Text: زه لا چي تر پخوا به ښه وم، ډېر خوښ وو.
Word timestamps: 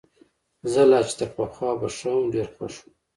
زه 0.71 0.81
لا 0.89 0.99
چي 1.07 1.13
تر 1.19 1.29
پخوا 1.35 1.71
به 1.79 1.87
ښه 1.97 2.09
وم، 2.15 2.25
ډېر 2.33 2.47
خوښ 2.55 2.73
وو. 2.81 2.89